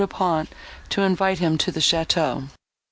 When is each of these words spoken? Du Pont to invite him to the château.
Du 0.01 0.07
Pont 0.07 0.49
to 0.89 1.03
invite 1.03 1.37
him 1.37 1.59
to 1.59 1.71
the 1.71 1.79
château. 1.79 2.49